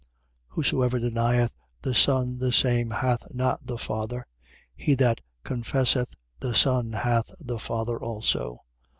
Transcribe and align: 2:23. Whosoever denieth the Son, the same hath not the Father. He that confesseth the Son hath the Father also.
2:23. 0.53 0.55
Whosoever 0.55 0.99
denieth 0.99 1.53
the 1.83 1.93
Son, 1.93 2.39
the 2.39 2.51
same 2.51 2.89
hath 2.89 3.21
not 3.31 3.63
the 3.67 3.77
Father. 3.77 4.25
He 4.75 4.95
that 4.95 5.21
confesseth 5.43 6.15
the 6.39 6.55
Son 6.55 6.91
hath 6.93 7.29
the 7.39 7.59
Father 7.59 7.99
also. 7.99 8.57